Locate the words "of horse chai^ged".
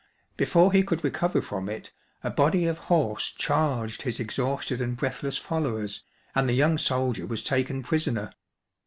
2.65-4.01